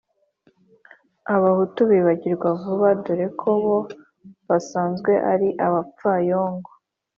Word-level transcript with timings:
abahutu 1.35 1.79
bibagirwa 1.91 2.47
vuba, 2.61 2.89
dore 3.03 3.27
ko 3.39 3.49
bo 3.63 3.77
basanzwe 4.47 5.11
ari 5.31 5.47
n’abapfayongo 5.57 6.69